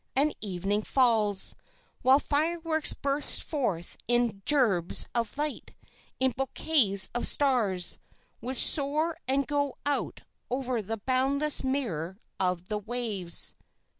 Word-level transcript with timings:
And 0.15 0.35
evening 0.41 0.81
falls, 0.81 1.53
while 2.01 2.17
fireworks 2.17 2.91
burst 2.91 3.43
forth 3.43 3.97
in 4.07 4.41
gerbes 4.47 5.07
of 5.13 5.37
light, 5.37 5.75
in 6.19 6.31
bouquets 6.35 7.07
of 7.13 7.27
stars, 7.27 7.99
which 8.39 8.57
soar 8.57 9.15
and 9.27 9.45
go 9.45 9.77
out 9.85 10.23
over 10.49 10.81
the 10.81 10.97
boundless 10.97 11.63
mirror 11.63 12.17
of 12.39 12.67
the 12.67 12.79
waves." 12.79 13.53